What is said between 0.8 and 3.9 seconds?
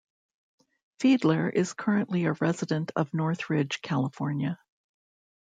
Fiedler is currently a resident of Northridge,